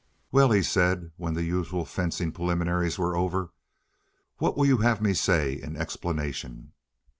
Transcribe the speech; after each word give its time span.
"Well," 0.31 0.49
he 0.51 0.63
said, 0.63 1.11
when 1.17 1.35
the 1.35 1.43
usual 1.43 1.85
fencing 1.85 2.31
preliminaries 2.31 2.97
were 2.97 3.15
over, 3.15 3.51
"what 4.39 4.57
will 4.57 4.65
you 4.65 4.77
have 4.77 4.99
me 4.99 5.13
say 5.13 5.53
in 5.53 5.77
explanation?" 5.77 6.71